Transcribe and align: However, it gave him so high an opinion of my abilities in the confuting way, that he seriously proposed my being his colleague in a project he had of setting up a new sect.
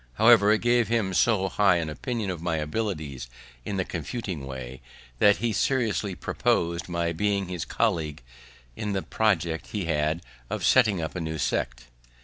However, 0.13 0.51
it 0.51 0.61
gave 0.61 0.87
him 0.87 1.13
so 1.13 1.47
high 1.47 1.75
an 1.75 1.87
opinion 1.87 2.31
of 2.31 2.41
my 2.41 2.57
abilities 2.57 3.29
in 3.65 3.77
the 3.77 3.85
confuting 3.85 4.47
way, 4.47 4.81
that 5.19 5.37
he 5.37 5.53
seriously 5.53 6.15
proposed 6.15 6.89
my 6.89 7.11
being 7.13 7.49
his 7.49 7.65
colleague 7.65 8.23
in 8.75 8.95
a 8.95 9.03
project 9.03 9.67
he 9.67 9.85
had 9.85 10.23
of 10.49 10.65
setting 10.65 11.03
up 11.03 11.13
a 11.15 11.21
new 11.21 11.37
sect. 11.37 11.85